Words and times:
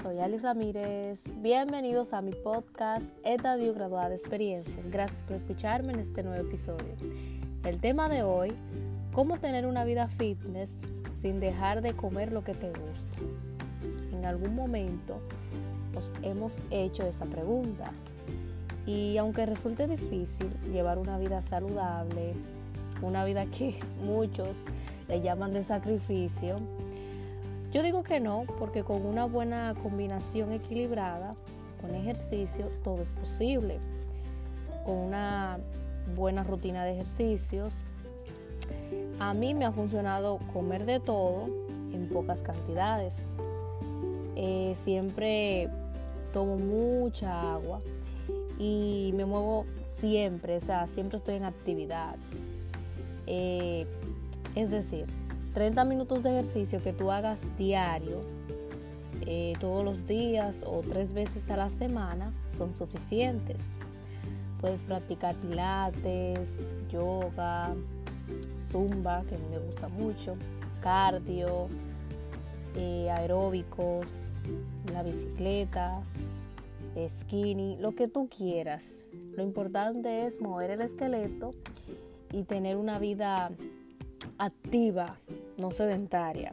Soy 0.00 0.20
Ali 0.20 0.38
Ramírez. 0.38 1.24
Bienvenidos 1.38 2.12
a 2.12 2.22
mi 2.22 2.30
podcast 2.30 3.16
Etadio 3.24 3.74
Graduada 3.74 4.10
de 4.10 4.14
Experiencias. 4.14 4.88
Gracias 4.88 5.22
por 5.22 5.34
escucharme 5.34 5.92
en 5.92 5.98
este 5.98 6.22
nuevo 6.22 6.46
episodio. 6.46 6.94
El 7.64 7.80
tema 7.80 8.08
de 8.08 8.22
hoy, 8.22 8.52
cómo 9.12 9.40
tener 9.40 9.66
una 9.66 9.84
vida 9.84 10.06
fitness 10.06 10.76
sin 11.20 11.40
dejar 11.40 11.82
de 11.82 11.94
comer 11.94 12.30
lo 12.30 12.44
que 12.44 12.54
te 12.54 12.68
gusta. 12.68 13.18
En 14.12 14.24
algún 14.24 14.54
momento 14.54 15.18
nos 15.92 16.14
hemos 16.22 16.58
hecho 16.70 17.04
esa 17.04 17.24
pregunta. 17.24 17.90
Y 18.86 19.16
aunque 19.16 19.46
resulte 19.46 19.88
difícil 19.88 20.48
llevar 20.72 20.96
una 20.96 21.18
vida 21.18 21.42
saludable, 21.42 22.34
una 23.02 23.24
vida 23.24 23.46
que 23.46 23.80
muchos 24.04 24.58
le 25.08 25.22
llaman 25.22 25.52
de 25.52 25.64
sacrificio, 25.64 26.60
yo 27.72 27.82
digo 27.82 28.02
que 28.02 28.20
no, 28.20 28.44
porque 28.58 28.84
con 28.84 29.04
una 29.04 29.24
buena 29.24 29.74
combinación 29.82 30.52
equilibrada, 30.52 31.34
con 31.80 31.94
ejercicio, 31.94 32.70
todo 32.82 33.02
es 33.02 33.12
posible. 33.12 33.78
Con 34.84 34.96
una 34.96 35.58
buena 36.14 36.44
rutina 36.44 36.84
de 36.84 36.92
ejercicios, 36.92 37.72
a 39.18 39.34
mí 39.34 39.54
me 39.54 39.64
ha 39.64 39.72
funcionado 39.72 40.38
comer 40.52 40.84
de 40.84 41.00
todo 41.00 41.46
en 41.92 42.08
pocas 42.08 42.42
cantidades. 42.42 43.34
Eh, 44.36 44.74
siempre 44.76 45.68
tomo 46.32 46.56
mucha 46.56 47.54
agua 47.54 47.80
y 48.58 49.12
me 49.14 49.24
muevo 49.24 49.64
siempre, 49.82 50.56
o 50.56 50.60
sea, 50.60 50.86
siempre 50.86 51.18
estoy 51.18 51.36
en 51.36 51.44
actividad. 51.44 52.16
Eh, 53.26 53.86
es 54.54 54.70
decir, 54.70 55.06
30 55.56 55.86
minutos 55.86 56.22
de 56.22 56.28
ejercicio 56.28 56.82
que 56.82 56.92
tú 56.92 57.10
hagas 57.10 57.40
diario, 57.56 58.20
eh, 59.26 59.54
todos 59.58 59.82
los 59.82 60.06
días 60.06 60.62
o 60.66 60.82
tres 60.82 61.14
veces 61.14 61.48
a 61.48 61.56
la 61.56 61.70
semana 61.70 62.34
son 62.54 62.74
suficientes. 62.74 63.78
Puedes 64.60 64.82
practicar 64.82 65.34
pilates, 65.36 66.50
yoga, 66.90 67.74
zumba, 68.70 69.22
que 69.26 69.36
a 69.36 69.38
mí 69.38 69.44
me 69.50 69.58
gusta 69.58 69.88
mucho, 69.88 70.36
cardio, 70.82 71.68
eh, 72.74 73.08
aeróbicos, 73.10 74.08
la 74.92 75.02
bicicleta, 75.02 76.02
skinny, 77.08 77.78
lo 77.78 77.94
que 77.94 78.08
tú 78.08 78.28
quieras. 78.28 78.84
Lo 79.34 79.42
importante 79.42 80.26
es 80.26 80.38
mover 80.38 80.72
el 80.72 80.82
esqueleto 80.82 81.52
y 82.30 82.42
tener 82.42 82.76
una 82.76 82.98
vida 82.98 83.52
activa, 84.38 85.18
no 85.58 85.70
sedentaria. 85.72 86.52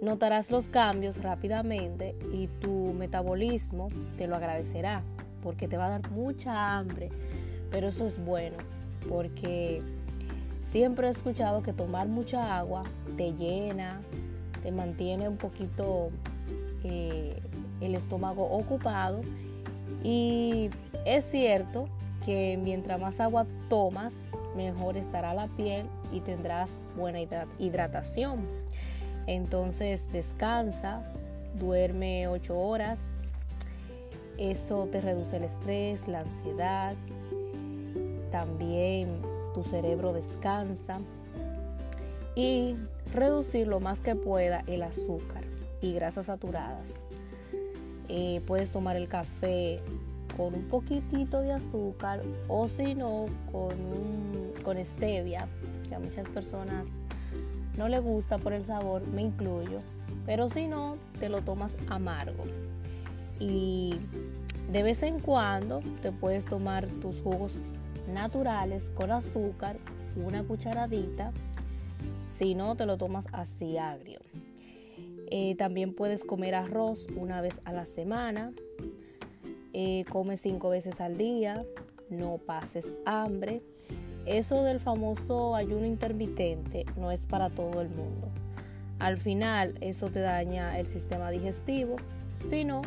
Notarás 0.00 0.50
los 0.50 0.68
cambios 0.68 1.22
rápidamente 1.22 2.16
y 2.32 2.48
tu 2.48 2.92
metabolismo 2.92 3.88
te 4.16 4.26
lo 4.26 4.34
agradecerá 4.34 5.02
porque 5.42 5.68
te 5.68 5.76
va 5.76 5.86
a 5.86 5.90
dar 5.90 6.10
mucha 6.10 6.76
hambre, 6.76 7.10
pero 7.70 7.88
eso 7.88 8.06
es 8.06 8.24
bueno 8.24 8.56
porque 9.08 9.82
siempre 10.62 11.08
he 11.08 11.10
escuchado 11.10 11.62
que 11.62 11.72
tomar 11.72 12.08
mucha 12.08 12.56
agua 12.56 12.82
te 13.16 13.32
llena, 13.34 14.00
te 14.62 14.72
mantiene 14.72 15.28
un 15.28 15.36
poquito 15.36 16.10
eh, 16.84 17.40
el 17.80 17.94
estómago 17.94 18.44
ocupado 18.44 19.22
y 20.02 20.70
es 21.04 21.24
cierto 21.24 21.88
que 22.24 22.58
mientras 22.62 23.00
más 23.00 23.20
agua 23.20 23.46
tomas, 23.68 24.26
mejor 24.56 24.96
estará 24.96 25.34
la 25.34 25.48
piel 25.48 25.86
y 26.12 26.20
tendrás 26.20 26.70
buena 26.96 27.20
hidratación. 27.58 28.46
Entonces 29.26 30.10
descansa, 30.12 31.02
duerme 31.58 32.28
8 32.28 32.58
horas. 32.58 33.20
Eso 34.38 34.86
te 34.86 35.00
reduce 35.00 35.36
el 35.36 35.44
estrés, 35.44 36.08
la 36.08 36.20
ansiedad. 36.20 36.94
También 38.30 39.20
tu 39.54 39.62
cerebro 39.62 40.12
descansa. 40.12 41.00
Y 42.34 42.76
reducir 43.12 43.68
lo 43.68 43.78
más 43.78 44.00
que 44.00 44.16
pueda 44.16 44.64
el 44.66 44.82
azúcar 44.82 45.44
y 45.82 45.92
grasas 45.92 46.26
saturadas. 46.26 47.08
Eh, 48.08 48.40
puedes 48.46 48.70
tomar 48.70 48.96
el 48.96 49.08
café 49.08 49.80
con 50.36 50.54
un 50.54 50.64
poquitito 50.68 51.40
de 51.40 51.52
azúcar 51.52 52.22
o 52.48 52.68
si 52.68 52.94
no 52.94 53.26
con, 53.50 53.72
con 54.64 54.82
stevia, 54.84 55.48
que 55.88 55.94
a 55.94 55.98
muchas 55.98 56.28
personas 56.28 56.88
no 57.76 57.88
le 57.88 57.98
gusta 58.00 58.38
por 58.38 58.52
el 58.52 58.64
sabor, 58.64 59.06
me 59.06 59.22
incluyo, 59.22 59.80
pero 60.26 60.48
si 60.48 60.66
no, 60.66 60.96
te 61.18 61.28
lo 61.28 61.42
tomas 61.42 61.76
amargo. 61.88 62.44
Y 63.38 63.94
de 64.70 64.82
vez 64.82 65.02
en 65.02 65.18
cuando 65.18 65.80
te 66.00 66.12
puedes 66.12 66.44
tomar 66.44 66.86
tus 66.86 67.20
jugos 67.20 67.58
naturales 68.12 68.90
con 68.90 69.10
azúcar, 69.10 69.78
una 70.16 70.44
cucharadita, 70.44 71.32
si 72.28 72.54
no, 72.54 72.76
te 72.76 72.86
lo 72.86 72.96
tomas 72.96 73.26
así 73.32 73.78
agrio. 73.78 74.20
Eh, 75.30 75.54
también 75.56 75.94
puedes 75.94 76.24
comer 76.24 76.54
arroz 76.54 77.06
una 77.16 77.40
vez 77.40 77.60
a 77.64 77.72
la 77.72 77.86
semana, 77.86 78.52
eh, 79.72 80.04
come 80.08 80.36
cinco 80.36 80.70
veces 80.70 81.00
al 81.00 81.16
día, 81.16 81.64
no 82.10 82.38
pases 82.38 82.94
hambre. 83.04 83.62
Eso 84.26 84.62
del 84.62 84.78
famoso 84.78 85.56
ayuno 85.56 85.86
intermitente 85.86 86.84
no 86.96 87.10
es 87.10 87.26
para 87.26 87.50
todo 87.50 87.80
el 87.80 87.88
mundo. 87.88 88.28
Al 88.98 89.18
final 89.18 89.74
eso 89.80 90.10
te 90.10 90.20
daña 90.20 90.78
el 90.78 90.86
sistema 90.86 91.30
digestivo, 91.30 91.96
sino 92.48 92.82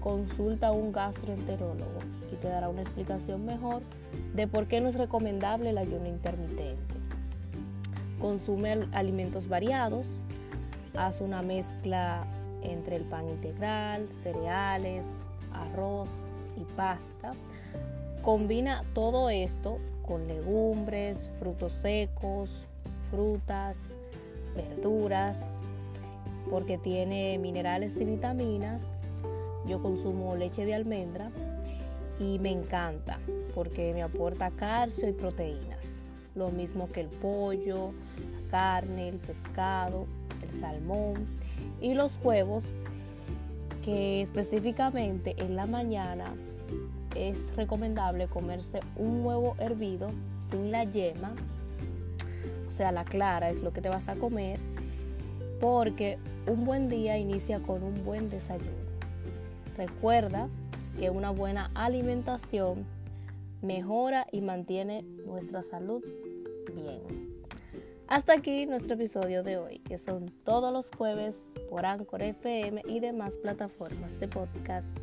consulta 0.00 0.68
a 0.68 0.72
un 0.72 0.92
gastroenterólogo 0.92 2.00
y 2.30 2.36
te 2.36 2.48
dará 2.48 2.68
una 2.68 2.82
explicación 2.82 3.46
mejor 3.46 3.80
de 4.34 4.46
por 4.46 4.66
qué 4.66 4.82
no 4.82 4.88
es 4.88 4.96
recomendable 4.96 5.70
el 5.70 5.78
ayuno 5.78 6.06
intermitente. 6.06 6.94
Consume 8.20 8.86
alimentos 8.92 9.48
variados, 9.48 10.08
haz 10.94 11.22
una 11.22 11.40
mezcla 11.40 12.24
entre 12.62 12.96
el 12.96 13.04
pan 13.04 13.28
integral, 13.28 14.08
cereales, 14.22 15.24
arroz 15.54 16.08
y 16.56 16.64
pasta. 16.76 17.32
Combina 18.22 18.84
todo 18.94 19.30
esto 19.30 19.78
con 20.06 20.26
legumbres, 20.26 21.30
frutos 21.38 21.72
secos, 21.72 22.66
frutas, 23.10 23.94
verduras, 24.54 25.60
porque 26.50 26.78
tiene 26.78 27.38
minerales 27.38 28.00
y 28.00 28.04
vitaminas. 28.04 29.00
Yo 29.66 29.80
consumo 29.82 30.36
leche 30.36 30.64
de 30.66 30.74
almendra 30.74 31.30
y 32.18 32.38
me 32.38 32.50
encanta 32.50 33.18
porque 33.54 33.92
me 33.94 34.02
aporta 34.02 34.50
calcio 34.50 35.08
y 35.08 35.12
proteínas. 35.12 36.00
Lo 36.34 36.50
mismo 36.50 36.88
que 36.88 37.00
el 37.00 37.08
pollo, 37.08 37.92
la 37.92 38.50
carne, 38.50 39.08
el 39.08 39.18
pescado, 39.18 40.06
el 40.42 40.52
salmón 40.52 41.26
y 41.80 41.94
los 41.94 42.18
huevos 42.22 42.72
que 43.84 44.22
específicamente 44.22 45.34
en 45.36 45.56
la 45.56 45.66
mañana 45.66 46.34
es 47.14 47.54
recomendable 47.54 48.28
comerse 48.28 48.80
un 48.96 49.24
huevo 49.24 49.56
hervido 49.58 50.08
sin 50.50 50.72
la 50.72 50.84
yema, 50.84 51.34
o 52.66 52.70
sea, 52.70 52.92
la 52.92 53.04
clara 53.04 53.50
es 53.50 53.62
lo 53.62 53.72
que 53.72 53.82
te 53.82 53.90
vas 53.90 54.08
a 54.08 54.16
comer, 54.16 54.58
porque 55.60 56.18
un 56.46 56.64
buen 56.64 56.88
día 56.88 57.18
inicia 57.18 57.60
con 57.60 57.82
un 57.82 58.04
buen 58.04 58.30
desayuno. 58.30 58.70
Recuerda 59.76 60.48
que 60.98 61.10
una 61.10 61.30
buena 61.30 61.70
alimentación 61.74 62.86
mejora 63.60 64.26
y 64.32 64.40
mantiene 64.40 65.02
nuestra 65.26 65.62
salud 65.62 66.02
bien. 66.74 67.33
Hasta 68.14 68.34
aquí 68.34 68.64
nuestro 68.64 68.94
episodio 68.94 69.42
de 69.42 69.56
hoy, 69.56 69.80
que 69.80 69.98
son 69.98 70.30
todos 70.44 70.72
los 70.72 70.88
jueves 70.96 71.36
por 71.68 71.84
Anchor 71.84 72.22
FM 72.22 72.82
y 72.86 73.00
demás 73.00 73.36
plataformas 73.36 74.20
de 74.20 74.28
podcast. 74.28 75.00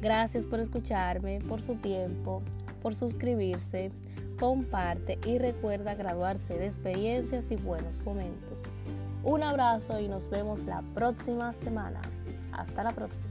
Gracias 0.00 0.46
por 0.46 0.58
escucharme, 0.58 1.40
por 1.40 1.60
su 1.60 1.74
tiempo, 1.74 2.42
por 2.80 2.94
suscribirse, 2.94 3.92
comparte 4.40 5.18
y 5.26 5.36
recuerda 5.36 5.94
graduarse 5.96 6.54
de 6.54 6.64
experiencias 6.64 7.50
y 7.50 7.56
buenos 7.56 8.00
momentos. 8.00 8.62
Un 9.22 9.42
abrazo 9.42 10.00
y 10.00 10.08
nos 10.08 10.30
vemos 10.30 10.64
la 10.64 10.80
próxima 10.94 11.52
semana. 11.52 12.00
Hasta 12.52 12.84
la 12.84 12.92
próxima. 12.92 13.28